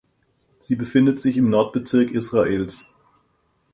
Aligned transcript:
Sie 0.57 0.75
befindet 0.75 1.19
sich 1.19 1.37
im 1.37 1.51
Nordbezirk 1.51 2.09
Israels. 2.09 2.89